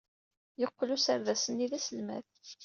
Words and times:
Yeqqel 0.61 0.93
userdas-nni 0.95 1.67
d 1.71 1.73
aselmad. 1.77 2.25